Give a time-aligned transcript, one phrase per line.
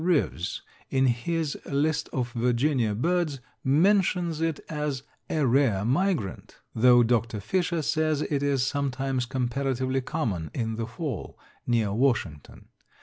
[0.03, 7.39] Rives, in his list of Virginia birds, mentions it as "a rare migrant," though Dr.
[7.39, 11.37] Fisher says it is sometimes comparatively common in the fall
[11.67, 12.69] near Washington.